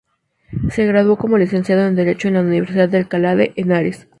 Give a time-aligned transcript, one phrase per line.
[0.71, 4.07] Se graduó como licenciado en Derecho en la Universidad de Alcalá de Henares.